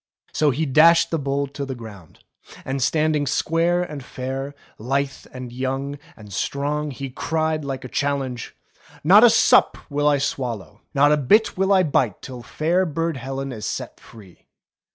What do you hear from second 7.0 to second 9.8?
cried like a chal lenge: *'Not a sup